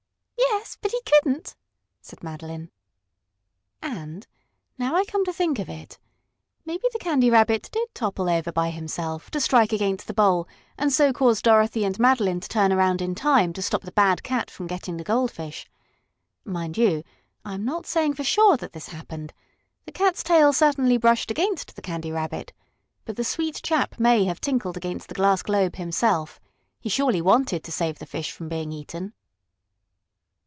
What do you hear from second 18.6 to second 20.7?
this happened. The cat's tail